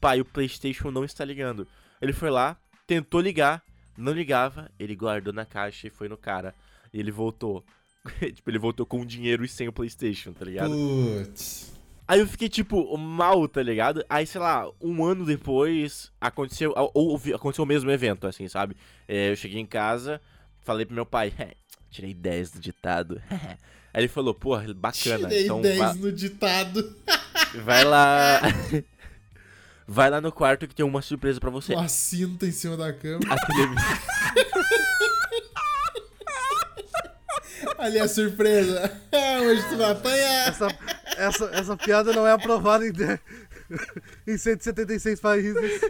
[0.00, 1.68] Pai, o Playstation não está ligando.
[2.00, 3.62] Ele foi lá, tentou ligar,
[3.96, 4.70] não ligava.
[4.78, 6.54] Ele guardou na caixa e foi no cara.
[6.92, 7.62] E ele voltou.
[8.34, 10.72] tipo, ele voltou com dinheiro e sem o Playstation, tá ligado?
[10.72, 11.78] Putz.
[12.08, 14.04] Aí eu fiquei, tipo, mal, tá ligado?
[14.08, 18.76] Aí, sei lá, um ano depois, aconteceu, ou, ou aconteceu o mesmo evento, assim, sabe?
[19.06, 20.20] É, eu cheguei em casa,
[20.62, 21.54] falei pro meu pai, "É,
[21.90, 23.20] tirei 10 do ditado.
[23.92, 26.96] Aí ele falou, porra, bacana, Tirei então 10 va- no ditado.
[27.64, 28.40] vai lá...
[29.86, 31.74] vai lá no quarto que tem uma surpresa pra você.
[31.74, 33.20] Uma cinta em cima da cama.
[33.28, 33.84] A televisão...
[37.78, 38.92] Ali a surpresa.
[39.42, 40.48] Hoje tu vai apanhar.
[40.48, 40.68] Essa,
[41.16, 42.92] essa, essa piada não é aprovada em,
[44.26, 45.80] em 176 países.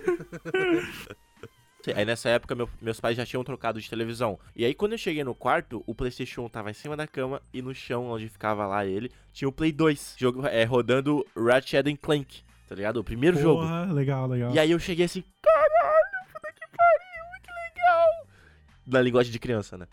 [1.95, 4.39] Aí nessa época meu- meus pais já tinham trocado de televisão.
[4.55, 7.41] E aí quando eu cheguei no quarto, o Playstation 1 tava em cima da cama
[7.53, 11.89] e no chão onde ficava lá ele, tinha o Play 2, jogo, é, rodando Ratchet
[11.89, 12.99] and Clank, tá ligado?
[12.99, 13.63] O primeiro jogo.
[13.63, 14.53] Porra, legal, legal.
[14.55, 18.27] E aí eu cheguei assim, caralho, puta que pariu, que legal.
[18.87, 19.87] Na linguagem de criança, né?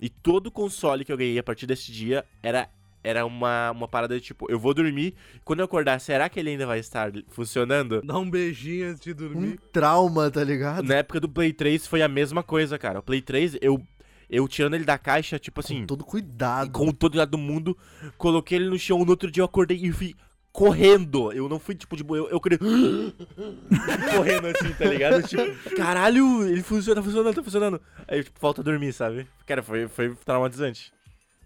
[0.00, 2.68] E todo console que eu ganhei a partir desse dia era,
[3.04, 6.50] era uma, uma parada de tipo, eu vou dormir, quando eu acordar, será que ele
[6.50, 8.00] ainda vai estar funcionando?
[8.02, 9.58] Dá um beijinho antes de Um dormir.
[9.72, 10.84] trauma, tá ligado?
[10.86, 12.98] Na época do Play 3 foi a mesma coisa, cara.
[13.00, 13.82] O Play 3, eu,
[14.30, 16.70] eu tirando ele da caixa, tipo assim, Com todo cuidado.
[16.70, 17.76] com todo lado do mundo,
[18.16, 20.14] coloquei ele no chão, no outro dia eu acordei e fui
[20.52, 21.32] correndo.
[21.32, 22.58] Eu não fui tipo de boa, eu, eu acordei
[24.14, 25.22] correndo assim, tá ligado?
[25.26, 27.80] Tipo, caralho, ele funciona, tá funcionando, tá funcionando.
[28.06, 29.26] Aí, tipo, falta dormir, sabe?
[29.46, 30.92] Cara, foi, foi traumatizante.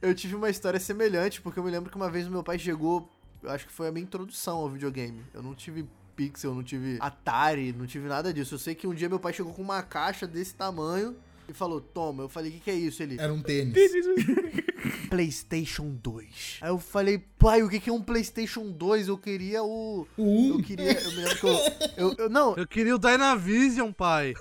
[0.03, 3.09] Eu tive uma história semelhante, porque eu me lembro que uma vez meu pai chegou,
[3.43, 5.23] eu acho que foi a minha introdução ao videogame.
[5.33, 8.55] Eu não tive Pixel, não tive Atari, não tive nada disso.
[8.55, 11.15] Eu sei que um dia meu pai chegou com uma caixa desse tamanho
[11.49, 12.23] e falou: Toma.
[12.25, 13.03] Eu falei: O que, que é isso?
[13.03, 13.75] Ele: Era um tênis.
[15.09, 16.59] PlayStation 2.
[16.61, 19.09] Aí eu falei: Pai, o que, que é um PlayStation 2?
[19.09, 20.07] Eu queria o.
[20.17, 20.93] O Eu queria.
[21.01, 21.59] Eu me lembro que eu.
[21.97, 24.35] eu, eu- não, Eu queria o Dynavision, pai.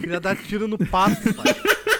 [0.00, 1.46] queria dar tiro no pato, pai.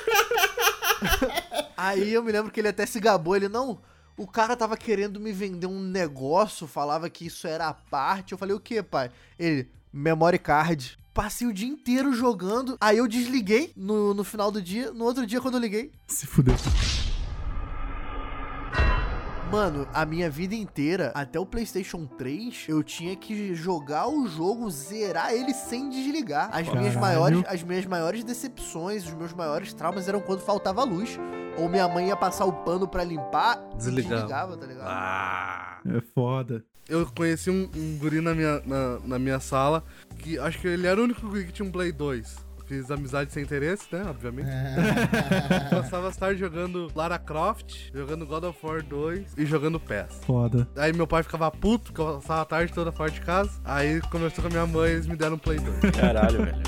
[1.77, 3.79] Aí eu me lembro que ele até se gabou, ele, não,
[4.17, 8.33] o cara tava querendo me vender um negócio, falava que isso era a parte.
[8.33, 9.11] Eu falei, o que, pai?
[9.39, 10.99] Ele, memory card.
[11.13, 15.27] Passei o dia inteiro jogando, aí eu desliguei no, no final do dia, no outro
[15.27, 15.91] dia quando eu liguei.
[16.07, 16.55] Se fudeu.
[19.51, 24.69] Mano, a minha vida inteira, até o PlayStation 3, eu tinha que jogar o jogo,
[24.71, 26.51] zerar ele sem desligar.
[26.53, 31.17] As minhas maiores, as minhas maiores decepções, os meus maiores traumas eram quando faltava luz.
[31.59, 34.15] Ou minha mãe ia passar o pano pra limpar e Desligava.
[34.17, 34.87] desligava, tá ligado?
[34.89, 35.79] Ah.
[35.89, 36.65] É foda.
[36.89, 39.83] Eu conheci um, um guri na minha, na, na minha sala,
[40.19, 42.47] que acho que ele era o único guri que tinha um Play 2.
[42.67, 44.03] Fiz amizade sem interesse, né?
[44.09, 44.49] Obviamente.
[45.71, 50.21] Passava as tardes jogando Lara Croft, jogando God of War 2 e jogando PES.
[50.23, 50.67] Foda.
[50.77, 53.53] Aí meu pai ficava puto, que eu passava a tarde toda fora de casa.
[53.65, 55.93] Aí conversou com a minha mãe e eles me deram um Play 2.
[55.95, 56.63] Caralho, velho.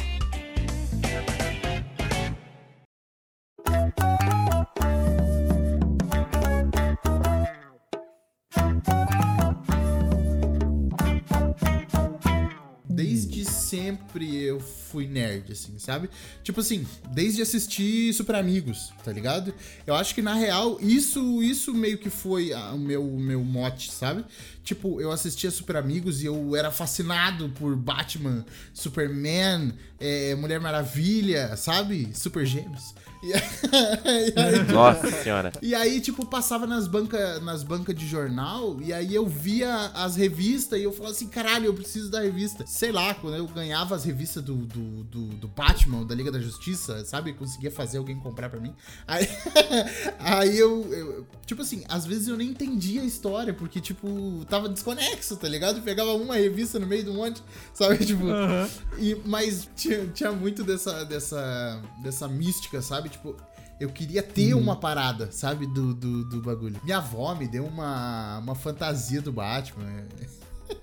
[13.88, 16.10] Sempre eu fui nerd, assim, sabe?
[16.42, 19.54] Tipo assim, desde assistir Super Amigos, tá ligado?
[19.86, 23.90] Eu acho que na real, isso isso meio que foi ah, o meu, meu mote,
[23.90, 24.24] sabe?
[24.68, 31.56] Tipo, eu assistia Super Amigos e eu era fascinado por Batman, Superman, é, Mulher Maravilha,
[31.56, 32.10] sabe?
[32.14, 32.94] Super Gêmeos.
[33.20, 35.50] E aí- Nossa senhora.
[35.60, 40.14] e aí, tipo, passava nas bancas nas banca de jornal, e aí eu via as
[40.14, 42.64] revistas e eu falava assim, caralho, eu preciso da revista.
[42.66, 46.38] Sei lá, quando eu ganhava as revistas do, do, do, do Batman, da Liga da
[46.40, 47.32] Justiça, sabe?
[47.32, 48.72] Conseguia fazer alguém comprar pra mim.
[49.06, 49.28] Aí,
[50.20, 54.68] aí eu, eu- Tipo assim, às vezes eu nem entendia a história, porque, tipo, tava
[54.68, 55.80] desconexo, tá ligado?
[55.82, 57.42] Pegava uma revista no meio de um monte,
[57.72, 58.04] sabe?
[58.04, 58.28] Tipo.
[58.28, 58.68] Aham.
[58.98, 63.08] E, mas tinha, tinha muito dessa, dessa, dessa mística, sabe?
[63.08, 63.36] Tipo,
[63.80, 65.66] eu queria ter uma parada, sabe?
[65.66, 66.80] Do, do, do bagulho.
[66.82, 70.06] Minha avó me deu uma, uma fantasia do Batman.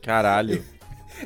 [0.02, 0.64] Caralho.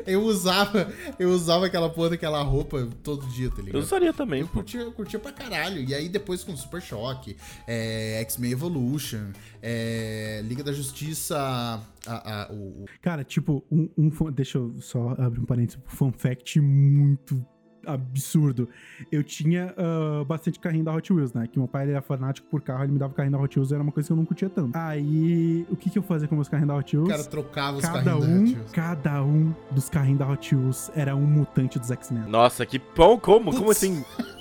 [0.06, 3.82] Eu usava, eu usava aquela porra daquela roupa todo dia, tá Eu ligado?
[3.82, 4.54] usaria também, Eu pô.
[4.56, 5.82] curtia, eu curtia pra caralho.
[5.84, 7.36] E aí depois com Super Choque,
[7.68, 14.32] é, X-Men Evolution, é, Liga da Justiça, a- a- o, o- Cara, tipo, um, um
[14.32, 17.46] deixa eu só abrir um parênteses, um fun fact muito
[17.94, 18.70] absurdo.
[19.12, 21.48] Eu tinha ah, bastante carrinho da Hot Wheels, né?
[21.48, 23.72] Que meu pai ele era fanático por carro, ele me dava carrinho da Hot Wheels,
[23.72, 24.78] era uma coisa que eu não curtia tanto.
[24.78, 27.12] Aí, o que que eu fazia com meus carrinhos da Hot o Wheels?
[27.12, 28.72] cara trocava os cada carrinhos da um, Hot Wheels.
[28.72, 32.24] cada um dos carrinhos da Hot Wheels era um mutante dos X-Men.
[32.30, 33.52] Nossa, que pão, como?
[33.52, 33.78] Como Putz.
[33.78, 34.04] assim?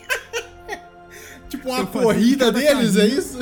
[1.48, 3.18] Tipo uma Eu corrida deles, é carrinho.
[3.18, 3.38] isso?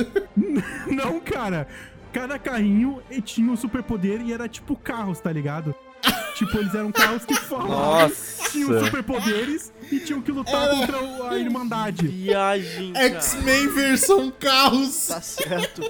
[0.89, 1.67] Não, cara.
[2.13, 5.75] Cada carrinho tinha um superpoder e era tipo carros, tá ligado?
[6.37, 8.11] Tipo, eles eram carros que falavam,
[8.51, 8.85] tinham Nossa.
[8.85, 12.07] superpoderes e tinham que lutar contra o- a Irmandade.
[12.07, 12.93] Viagem.
[12.95, 15.07] X-Men versão carros.
[15.07, 15.81] Tá certo.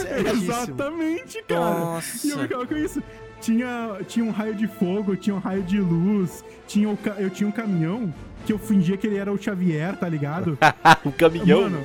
[0.00, 0.42] Certíssimo.
[0.42, 1.60] Exatamente, cara.
[1.60, 2.42] E eu Nossa.
[2.42, 3.02] ficava com isso.
[3.40, 7.28] Tinha, tinha um raio de fogo, tinha um raio de luz, tinha o ca- eu
[7.30, 8.12] tinha um caminhão
[8.46, 10.58] que eu fingia que ele era o Xavier, tá ligado?
[11.04, 11.62] o caminhão.
[11.62, 11.80] Mano,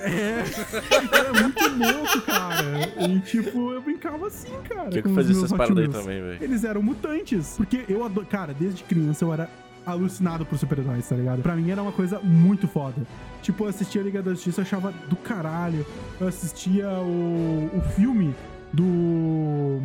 [0.00, 0.44] é.
[1.16, 3.08] Era muito louco, cara.
[3.08, 4.90] E tipo, eu brincava assim, cara.
[4.90, 6.38] Tinha que com os fazer meus essas paradas aí também, velho.
[6.42, 7.54] Eles eram mutantes.
[7.56, 8.26] Porque eu adoro.
[8.26, 9.48] Cara, desde criança eu era
[9.84, 11.42] alucinado por super-heróis, tá ligado?
[11.42, 13.06] Pra mim era uma coisa muito foda.
[13.42, 15.86] Tipo, eu assistia a Liga da Justiça, eu achava do caralho.
[16.20, 18.34] Eu assistia o, o filme
[18.72, 19.80] do.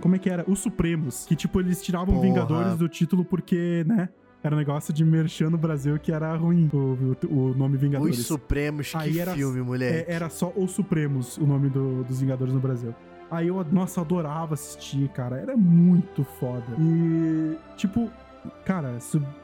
[0.00, 0.44] Como é que era?
[0.48, 1.24] Os Supremos.
[1.26, 2.26] Que, tipo, eles tiravam Porra.
[2.26, 4.08] Vingadores do título porque, né?
[4.44, 8.18] Era um negócio de merchan no Brasil que era ruim, o, o, o nome Vingadores.
[8.18, 10.10] Os Supremos, que Aí era- filme, É, moleque.
[10.12, 12.94] era só Os Supremos, o nome do- dos Vingadores no Brasil.
[13.30, 15.36] Aí eu, nossa, adorava assistir, cara.
[15.38, 16.66] Era muito foda.
[16.78, 18.10] E, tipo,
[18.66, 18.98] cara,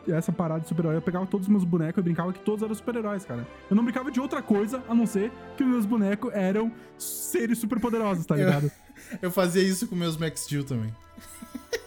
[0.06, 2.74] essa parada de super-herói, eu pegava todos os meus bonecos e brincava que todos eram
[2.74, 3.46] super-heróis, cara.
[3.70, 7.56] Eu não brincava de outra coisa, a não ser que os meus bonecos eram seres
[7.58, 8.70] superpoderosos, tá Eu- ligado?
[9.22, 10.94] Eu fazia isso com meus Max Steel também.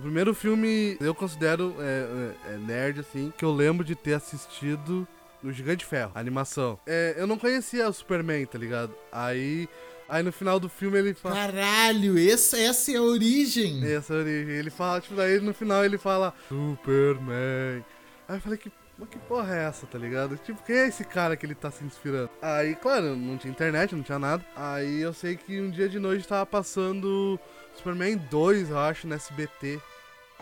[0.00, 4.14] O primeiro filme eu considero é, é, é nerd, assim, que eu lembro de ter
[4.14, 5.06] assistido
[5.42, 6.80] no Gigante Ferro, a animação.
[6.86, 8.94] É, eu não conhecia o Superman, tá ligado?
[9.12, 9.68] Aí,
[10.08, 11.34] aí no final do filme ele fala.
[11.34, 13.84] Caralho, essa, essa é a origem.
[13.92, 14.54] Essa é a origem.
[14.54, 17.84] Ele fala, tipo, daí no final ele fala Superman.
[18.26, 18.72] Aí eu falei que.
[18.98, 20.38] Mas que porra é essa, tá ligado?
[20.38, 22.30] Tipo, quem é esse cara que ele tá se inspirando?
[22.40, 24.42] Aí, claro, não tinha internet, não tinha nada.
[24.56, 27.38] Aí eu sei que um dia de noite tava passando
[27.74, 29.78] Superman 2, eu acho, no SBT.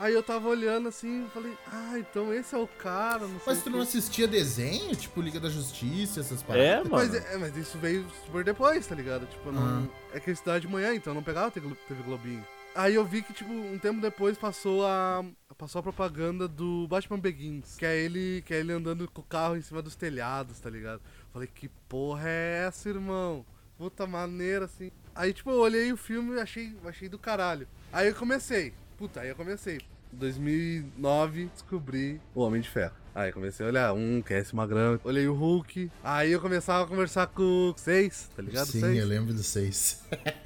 [0.01, 3.43] Aí eu tava olhando assim e falei, ah, então esse é o cara, não sei
[3.47, 4.95] Mas tu não assistia desenho?
[4.95, 6.89] Tipo Liga da Justiça, essas É, paradas?
[6.89, 6.91] mano.
[6.91, 9.27] Mas, é, mas isso veio super depois, tá ligado?
[9.27, 9.91] Tipo, não.
[10.13, 12.45] É que eu estudava de manhã, então eu não pegava TV TV Globinho.
[12.75, 15.25] Aí eu vi que, tipo, um tempo depois passou a.
[15.57, 17.75] Passou a propaganda do Batman Begins.
[17.77, 18.41] Que é ele.
[18.47, 21.01] Que é ele andando com o carro em cima dos telhados, tá ligado?
[21.33, 23.45] Falei, que porra é essa, irmão?
[23.77, 24.93] Puta maneira, assim.
[25.13, 27.67] Aí, tipo, eu olhei o filme e achei, achei do caralho.
[27.93, 28.73] Aí eu comecei.
[28.99, 29.81] Puta, aí eu comecei.
[30.13, 32.95] 2009, descobri o Homem de Ferro.
[33.15, 34.99] Aí comecei a olhar, um, que é esse magrão.
[35.05, 35.91] Olhei o Hulk.
[36.03, 38.67] Aí eu começava a conversar com o Seis, tá ligado?
[38.67, 38.99] Sim, Seis.
[38.99, 40.03] eu lembro dos seis.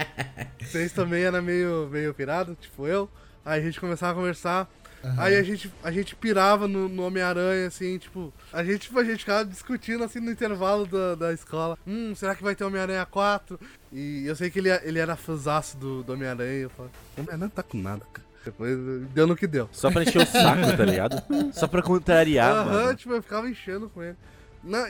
[0.60, 3.10] Vocês também era meio, meio pirado, tipo eu.
[3.44, 4.70] Aí a gente começava a conversar.
[5.18, 8.32] Aí a gente, a gente pirava no, no Homem-Aranha, assim, tipo.
[8.52, 11.76] A gente, tipo, a gente ficava discutindo assim no intervalo da, da escola.
[11.86, 13.58] Hum, será que vai ter Homem-Aranha 4?
[13.92, 16.62] E eu sei que ele, ele era fãzaço do, do Homem-Aranha.
[16.62, 16.70] Eu
[17.16, 18.21] Homem-Aranha não tá com nada, cara.
[18.44, 18.76] Depois
[19.12, 19.68] deu no que deu.
[19.72, 21.22] Só pra encher o saco, tá ligado?
[21.52, 22.96] Só pra contrariar, Aham, mano.
[22.96, 24.16] tipo, eu ficava enchendo com ele.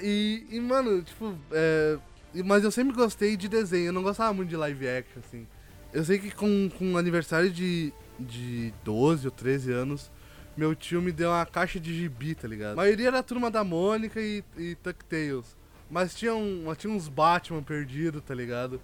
[0.02, 1.98] E, e, mano, tipo, é,
[2.44, 5.46] mas eu sempre gostei de desenho, eu não gostava muito de live action, assim.
[5.92, 10.10] Eu sei que com, com o aniversário de, de 12 ou 13 anos,
[10.56, 12.72] meu tio me deu uma caixa de gibi, tá ligado?
[12.72, 15.56] A maioria era a turma da Mônica e, e DuckTales.
[15.90, 18.80] Mas tinha, um, tinha uns Batman perdidos, tá ligado?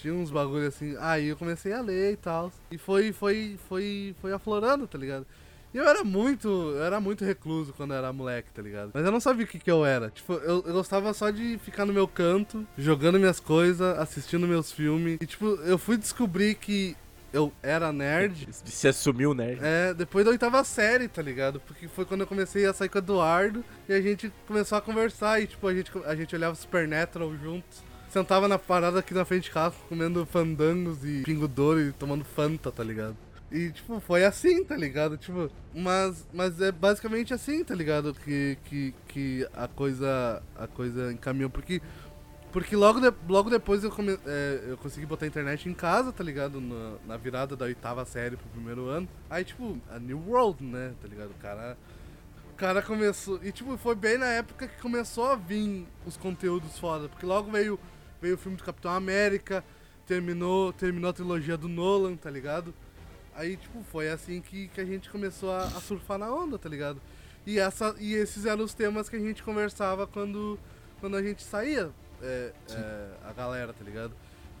[0.00, 0.96] Tinha uns bagulho assim.
[0.98, 2.50] Aí eu comecei a ler e tal.
[2.70, 5.26] E foi, foi, foi, foi aflorando, tá ligado?
[5.72, 8.90] E eu era muito, eu era muito recluso quando eu era moleque, tá ligado?
[8.92, 10.10] Mas eu não sabia o que que eu era.
[10.10, 14.72] Tipo, eu, eu gostava só de ficar no meu canto, jogando minhas coisas, assistindo meus
[14.72, 15.18] filmes.
[15.20, 16.96] E tipo, eu fui descobrir que
[17.32, 18.48] eu era nerd.
[18.50, 19.58] Se assumiu, né?
[19.60, 21.60] É, depois da oitava série, tá ligado?
[21.60, 24.80] Porque foi quando eu comecei a sair com o Eduardo e a gente começou a
[24.80, 27.89] conversar e, tipo, a gente, a gente olhava Supernatural juntos.
[28.10, 32.70] Sentava na parada aqui na frente de casa, comendo fandangos e pingo e tomando Fanta,
[32.72, 33.16] tá ligado?
[33.52, 35.16] E, tipo, foi assim, tá ligado?
[35.16, 38.12] Tipo, mas, mas é basicamente assim, tá ligado?
[38.14, 41.50] Que, que, que a coisa a coisa encaminhou.
[41.50, 41.80] Porque,
[42.52, 46.12] porque logo, de- logo depois eu, come, é, eu consegui botar a internet em casa,
[46.12, 46.60] tá ligado?
[46.60, 49.08] Na, na virada da oitava série pro primeiro ano.
[49.28, 50.94] Aí, tipo, a New World, né?
[51.00, 51.30] Tá ligado?
[51.30, 51.76] O cara,
[52.56, 53.40] cara começou...
[53.42, 57.08] E, tipo, foi bem na época que começou a vir os conteúdos foda.
[57.08, 57.80] Porque logo veio,
[58.20, 59.64] veio o filme do Capitão América,
[60.06, 62.74] terminou, terminou a trilogia do Nolan, tá ligado?
[63.34, 66.68] Aí, tipo, foi assim que, que a gente começou a, a surfar na onda, tá
[66.68, 67.00] ligado?
[67.46, 70.58] E, essa, e esses eram os temas que a gente conversava quando,
[71.00, 71.90] quando a gente saía,
[72.22, 74.12] é, é, a galera, tá ligado?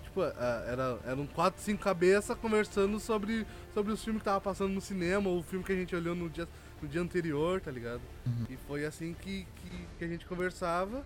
[0.04, 4.72] Tipo, a- era, eram quatro, cinco cabeças conversando sobre, sobre os filmes que tava passando
[4.72, 6.48] no cinema, ou o filme que a gente olhou no dia,
[6.80, 8.00] no dia anterior, tá ligado?
[8.48, 11.04] E foi assim que, que, que a gente conversava.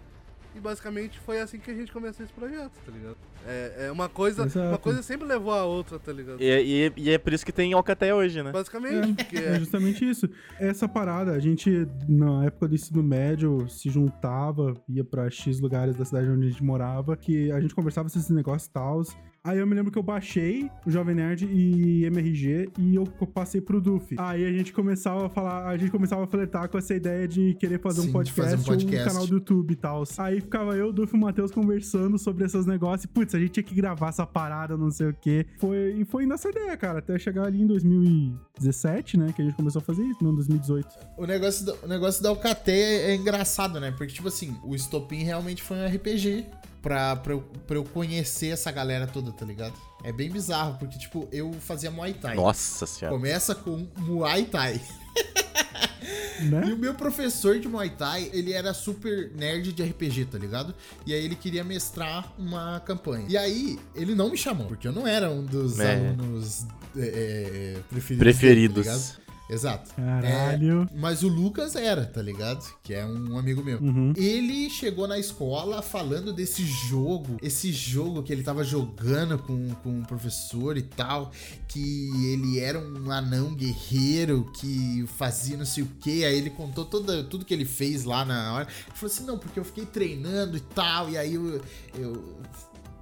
[0.55, 3.17] E basicamente foi assim que a gente começou esse projeto, tá ligado?
[3.47, 4.45] É, é uma coisa.
[4.45, 4.69] Exato.
[4.69, 6.41] Uma coisa sempre levou a outra, tá ligado?
[6.41, 6.45] E,
[6.87, 8.53] e- e é por isso que tem Oca até hoje, né?
[8.53, 10.29] Basicamente, porque É justamente isso.
[10.59, 15.97] Essa parada, a gente, na época do ensino médio, se juntava, ia pra X lugares
[15.97, 19.03] da cidade onde a gente morava, que a gente conversava sobre esses negócios e tal.
[19.47, 23.61] Aí eu me lembro que eu baixei o Jovem Nerd e MRG e eu passei
[23.61, 24.15] pro Duf.
[24.19, 27.53] Aí a gente começava a falar, a gente começava a flertar com essa ideia de
[27.61, 29.07] querer fazer Sim, um podcast, fazer um podcast.
[29.07, 30.03] um canal do YouTube e tal.
[30.17, 33.05] Aí ficava eu, o Duf e o Matheus conversando sobre esses negócios.
[33.05, 35.47] Putz, a gente tinha que gravar essa parada, não sei o quê.
[35.59, 39.45] Foi, e foi indo essa ideia, cara, até chegar ali em 2017, né, que a
[39.45, 40.89] gente começou a fazer isso, não, 2018.
[41.17, 43.91] O negócio, do, o negócio da Alcateia é, é engraçado, né?
[43.91, 46.47] Porque, tipo assim, o Estopim realmente foi um RPG
[46.83, 49.75] pra, pra, eu, pra eu conhecer essa galera toda, tá ligado?
[50.03, 52.37] É bem bizarro, porque, tipo, eu fazia Muay Thai.
[52.37, 53.17] Nossa senhora.
[53.17, 54.81] Começa com Muay Thai.
[56.41, 56.73] E Né?
[56.73, 60.75] o meu professor de Muay Thai, ele era super nerd de RPG, tá ligado?
[61.07, 63.27] E aí ele queria mestrar uma campanha.
[63.29, 65.95] E aí, ele não me chamou, porque eu não era um dos É.
[65.95, 66.67] alunos
[66.97, 68.09] é, é, preferidos.
[68.09, 68.87] dele, tá Preferidos.
[68.87, 69.24] ligado?
[69.49, 69.95] Exato.
[69.95, 70.89] Caralho.
[70.91, 72.65] É, mas o Lucas era, tá ligado?
[72.83, 73.79] Que é um amigo meu.
[73.79, 74.13] Uhum.
[74.17, 80.01] Ele chegou na escola falando desse jogo, esse jogo que ele tava jogando com, com
[80.01, 81.31] o professor e tal,
[81.69, 86.85] que ele era um anão guerreiro que fazia não sei o que, aí ele contou
[86.85, 88.67] toda, tudo que ele fez lá na hora.
[88.67, 91.61] Ele falou assim, não, porque eu fiquei treinando e tal, e aí eu,
[91.99, 92.39] eu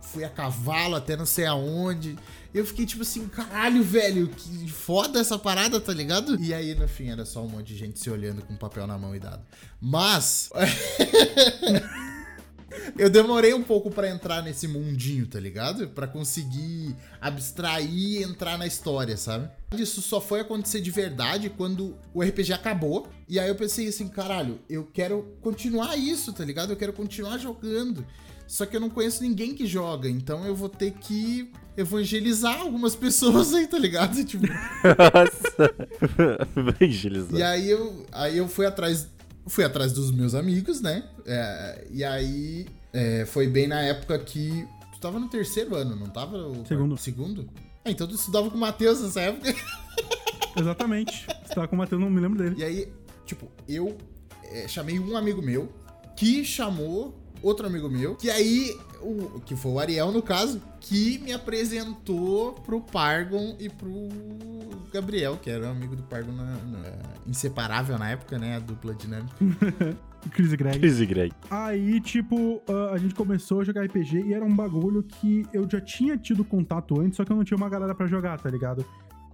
[0.01, 2.17] fui a cavalo até não sei aonde.
[2.55, 6.39] Eu fiquei tipo assim, caralho, velho, que foda essa parada, tá ligado?
[6.39, 8.99] E aí, no fim, era só um monte de gente se olhando com papel na
[8.99, 9.43] mão e dado.
[9.81, 10.51] Mas.
[12.99, 15.89] Eu demorei um pouco pra entrar nesse mundinho, tá ligado?
[15.89, 19.49] Pra conseguir abstrair e entrar na história, sabe?
[19.77, 23.09] Isso só foi acontecer de verdade quando o RPG acabou.
[23.29, 26.71] E aí eu pensei assim, caralho, eu quero continuar isso, tá ligado?
[26.73, 28.05] Eu quero continuar jogando.
[28.47, 32.95] Só que eu não conheço ninguém que joga, então eu vou ter que evangelizar algumas
[32.97, 34.23] pessoas aí, tá ligado?
[34.25, 35.75] Tipo, Nossa.
[36.55, 37.39] Evangelizar.
[37.41, 39.09] e aí eu, aí eu fui atrás,
[39.47, 41.05] fui atrás dos meus amigos, né?
[41.27, 46.09] É, e aí é, foi bem na época que tu tava no terceiro ano, não
[46.09, 46.37] tava?
[46.37, 46.97] O Segundo.
[46.97, 47.49] Segundo?
[47.85, 49.55] É, então tu estudava com o Matheus nessa época.
[50.57, 51.27] Exatamente.
[51.55, 52.57] Tava com o Matheus, não me lembro dele.
[52.59, 52.93] E aí,
[53.27, 53.97] tipo, eu
[54.45, 55.73] é, chamei um amigo meu
[56.17, 61.19] que chamou outro amigo meu, que aí, o, que foi o Ariel no caso, que
[61.19, 64.09] me apresentou pro Pargon e pro
[64.93, 68.57] Gabriel, que era um amigo do Pargon na, na- inseparável na época, né?
[68.57, 69.35] A dupla dinâmica.
[70.31, 70.79] Chris e Greg.
[70.79, 71.33] Chris e Greg.
[71.51, 72.63] Aí, tipo,
[72.93, 76.45] a gente começou a jogar RPG e era um bagulho que eu já tinha tido
[76.45, 78.85] contato antes, só que eu não tinha uma galera pra jogar, tá ligado?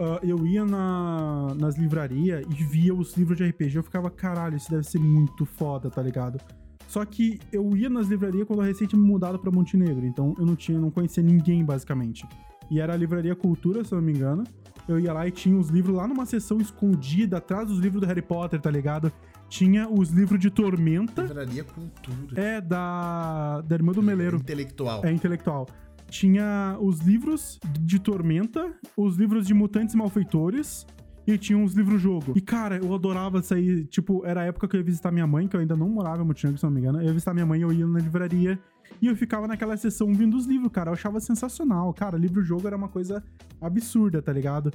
[0.00, 4.56] Ah, eu ia na, nas livrarias e via os livros de RPG, eu ficava, caralho,
[4.56, 6.40] isso deve ser muito foda, tá ligado?
[6.88, 10.46] Só que eu ia nas livrarias quando recém tinha me mudado pra Montenegro, então eu
[10.46, 12.26] não tinha, não conhecia ninguém, basicamente.
[12.70, 14.42] E era a Livraria Cultura, se eu não me engano.
[14.88, 18.06] Eu ia lá e tinha os livros lá numa seção escondida, atrás dos livros do
[18.06, 19.12] Harry Potter, tá ligado?
[19.50, 21.22] Tinha os livros de Tormenta.
[21.22, 22.40] Livraria Cultura.
[22.40, 24.38] É da, da irmã do Meleiro.
[24.38, 25.04] Intelectual.
[25.04, 25.66] É intelectual.
[26.08, 30.86] Tinha os livros de Tormenta, os livros de Mutantes Malfeitores
[31.28, 32.32] e tinha uns livros-jogo.
[32.34, 33.84] E, cara, eu adorava sair.
[33.84, 36.22] Tipo, era a época que eu ia visitar minha mãe, que eu ainda não morava
[36.22, 37.00] em Montenegro, se não me engano.
[37.00, 38.58] Eu ia visitar minha mãe, eu ia na livraria
[39.02, 40.88] e eu ficava naquela sessão vindo os livros, cara.
[40.88, 41.92] Eu achava sensacional.
[41.92, 43.22] Cara, livro-jogo era uma coisa
[43.60, 44.72] absurda, tá ligado?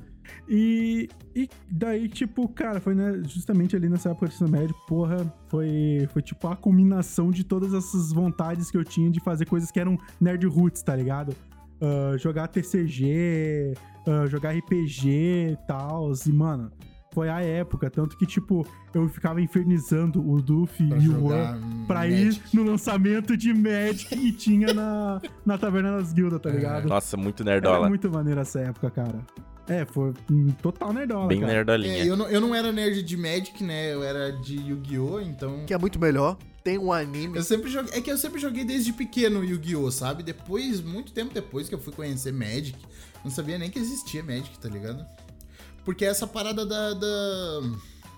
[0.48, 5.26] E, e daí, tipo, cara, foi né, justamente ali nessa época de ensino médio, porra,
[5.48, 9.72] foi, foi tipo a combinação de todas essas vontades que eu tinha de fazer coisas
[9.72, 11.36] que eram nerd roots, tá ligado?
[11.84, 13.74] Ah, jogar TCG,
[14.08, 15.08] ah, jogar RPG
[15.54, 16.12] e tal.
[16.26, 16.72] E, mano,
[17.14, 17.90] foi a época.
[17.90, 22.56] Tanto que, tipo, eu ficava infernizando o Duffy Pra e o War pra ir Magic.
[22.56, 26.54] no lançamento de Magic que tinha na, na Taverna das Guildas, tá É.
[26.54, 26.88] ligado?
[26.88, 27.90] Nossa, muito Era nerdola.
[27.90, 29.20] muito maneiro essa época, cara.
[29.68, 31.54] É, foi hum, total nerdola, Bem cara.
[31.54, 32.04] nerdolinha.
[32.04, 33.94] É, eu, não, eu não era nerd de Magic, né?
[33.94, 35.22] Eu era de Yu-Gi-Oh!
[35.22, 35.66] Então.
[35.66, 36.38] Que é muito melhor.
[36.64, 37.38] Tem um anime.
[37.38, 37.98] Eu sempre joguei.
[37.98, 39.90] É que eu sempre joguei desde pequeno Yu-Gi-Oh!
[39.92, 40.22] sabe?
[40.22, 42.78] Depois, muito tempo depois que eu fui conhecer Magic,
[43.24, 45.06] não sabia nem que existia Magic, tá ligado?
[45.86, 47.62] Porque essa parada da, da,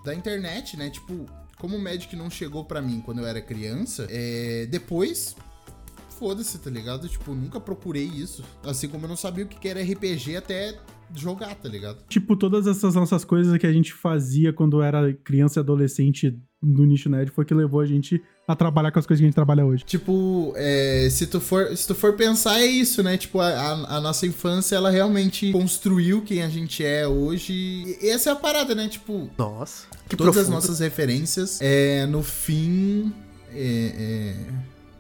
[0.04, 0.90] da internet, né?
[0.90, 1.26] Tipo,
[1.60, 5.36] como o Magic não chegou pra mim quando eu era criança, é, depois.
[6.18, 7.10] Foda-se, tá ligado?
[7.10, 8.42] Tipo, nunca procurei isso.
[8.64, 10.80] Assim como eu não sabia o que que era RPG até
[11.14, 11.98] jogar, tá ligado?
[12.08, 16.86] Tipo, todas essas nossas coisas que a gente fazia quando era criança e adolescente no
[16.86, 19.36] nicho nerd foi que levou a gente a trabalhar com as coisas que a gente
[19.36, 19.84] trabalha hoje.
[19.86, 23.18] Tipo, é, se, tu for, se tu for pensar, é isso, né?
[23.18, 27.54] Tipo, a, a- a nossa infância, ela realmente construiu quem a gente é hoje.
[28.02, 28.88] E essa é a parada, né?
[28.88, 29.88] Tipo, Nossa.
[30.08, 30.56] Que todas as profundo.
[30.56, 33.12] nossas referências, é, no fim.
[33.52, 34.36] é, é,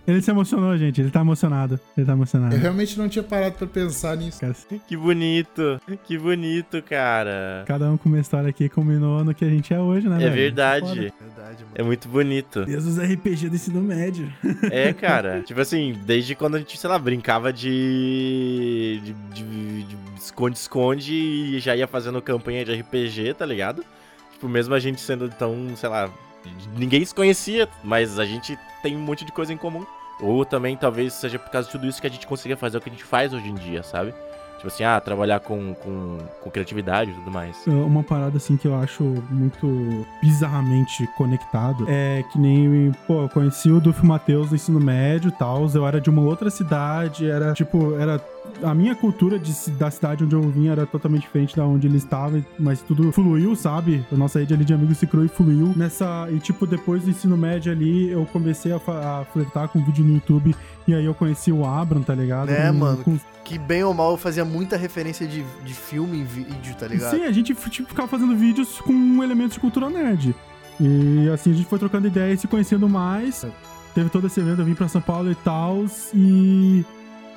[0.07, 1.01] Ele se emocionou, gente.
[1.01, 1.79] Ele tá emocionado.
[1.97, 2.55] Ele tá emocionado.
[2.55, 4.39] eu realmente não tinha parado pra pensar nisso.
[4.39, 4.55] Cara,
[4.87, 5.79] Que bonito.
[6.03, 7.63] Que bonito, cara.
[7.65, 10.17] Cada um com uma história aqui combinou no que a gente é hoje, né?
[10.17, 10.33] É velho?
[10.35, 10.85] verdade.
[10.87, 10.95] Foda.
[11.35, 11.75] Verdade, mano.
[11.75, 12.65] É muito bonito.
[12.65, 14.31] Deus dos RPG do ensino médio.
[14.71, 15.41] É, cara.
[15.41, 19.01] tipo assim, desde quando a gente, sei lá, brincava de.
[19.03, 23.83] de- de de esconde-esconde e já ia fazendo campanha de RPG, tá ligado?
[24.33, 26.09] Tipo, mesmo a gente sendo tão, sei lá.
[26.77, 29.85] Ninguém se conhecia, mas a gente tem um monte de coisa em comum.
[30.19, 32.81] Ou também talvez seja por causa de tudo isso que a gente consiga fazer o
[32.81, 34.13] que a gente faz hoje em dia, sabe?
[34.57, 37.55] Tipo assim, ah, trabalhar com, com, com criatividade e tudo mais.
[37.67, 43.69] Uma parada assim que eu acho muito bizarramente conectado é que nem, pô, eu conheci
[43.69, 45.67] o Dufo Matheus no ensino médio e tal.
[45.73, 48.19] Eu era de uma outra cidade, era tipo, era.
[48.63, 51.97] A minha cultura de da cidade onde eu vim era totalmente diferente da onde ele
[51.97, 54.05] estava, mas tudo fluiu, sabe?
[54.11, 55.73] A nossa rede ali de amigos se criou e fluiu.
[55.75, 56.27] Nessa.
[56.31, 60.13] E tipo, depois do ensino médio ali, eu comecei a, a flertar com vídeo no
[60.13, 60.55] YouTube.
[60.87, 62.49] E aí eu conheci o Abram, tá ligado?
[62.51, 63.03] É, Com- mano.
[63.03, 66.87] com Que bem ou mal eu fazia muita referência de, de filme em vídeo, tá
[66.87, 67.11] ligado?
[67.11, 70.35] Sim, a gente tipo, ficava fazendo vídeos com elementos de cultura nerd.
[70.79, 73.45] E assim, a gente foi trocando ideias e se conhecendo mais.
[73.93, 75.85] Teve todo esse evento, eu vim pra São Paulo e tal.
[76.13, 76.85] E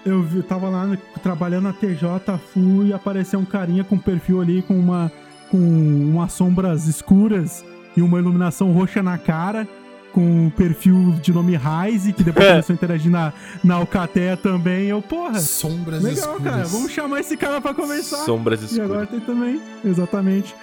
[0.05, 4.63] eu, eu tava lá trabalhando na TJ, fui e apareceu um carinha com perfil ali
[4.63, 5.11] com uma
[5.51, 7.65] com umas sombras escuras
[7.97, 9.67] e uma iluminação roxa na cara,
[10.13, 13.33] com um perfil de nome Rise, que depois começou a interagir na,
[13.63, 14.87] na Alcateia também.
[14.87, 16.53] Eu, porra, Sombras legal, escuras.
[16.55, 18.25] cara, vamos chamar esse cara pra conversar.
[18.25, 18.91] Sombras E escuras.
[18.91, 20.55] agora tem também, exatamente.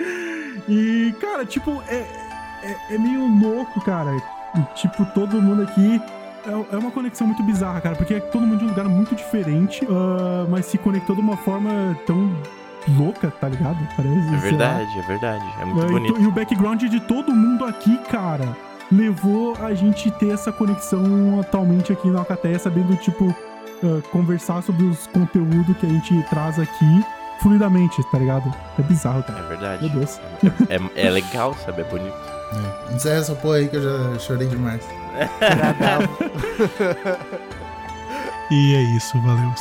[0.67, 2.05] E, cara, tipo, é,
[2.63, 4.11] é, é meio louco, cara.
[4.55, 6.01] E, tipo, todo mundo aqui.
[6.47, 9.15] É, é uma conexão muito bizarra, cara, porque é todo mundo de um lugar muito
[9.15, 12.31] diferente, ah, mas se conectou de uma forma tão
[12.95, 13.77] louca, tá ligado?
[13.97, 14.35] Parece.
[14.35, 15.45] É verdade, é verdade.
[15.59, 16.13] É muito É, e bonito.
[16.13, 18.55] to- E, o background de todo mundo aqui, cara,
[18.91, 23.35] levou a gente ter essa conexão atualmente aqui na Alcateia, sabendo, tipo,
[23.83, 27.05] ah, conversar sobre os conteúdos que a gente traz aqui
[27.41, 28.53] fluidamente, tá ligado?
[28.79, 29.39] É bizarro, cara.
[29.39, 29.83] É verdade.
[29.89, 30.19] Meu Deus.
[30.69, 31.81] É, é- é legal, sabe?
[31.81, 32.15] É bonito.
[32.89, 32.93] É.
[32.95, 34.81] Encerra essa porra aí que eu já chorei demais.
[38.51, 39.51] E é isso, valeu.